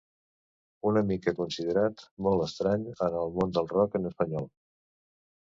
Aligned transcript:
Una 0.91 1.03
mica 1.11 1.33
considerat 1.39 2.01
molt 2.29 2.47
estrany 2.47 2.87
en 3.09 3.19
el 3.21 3.31
món 3.37 3.55
del 3.59 3.71
rock 3.75 4.01
en 4.01 4.11
espanyol. 4.13 4.51